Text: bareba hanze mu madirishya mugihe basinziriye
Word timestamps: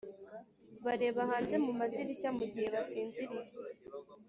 bareba 0.85 1.21
hanze 1.29 1.55
mu 1.65 1.71
madirishya 1.79 2.29
mugihe 2.37 2.67
basinziriye 2.75 3.51